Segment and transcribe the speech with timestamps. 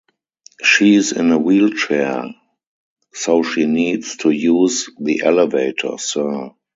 [0.63, 2.23] She's in a wheelchair,
[3.13, 6.49] so she needs to use the elevator, sir.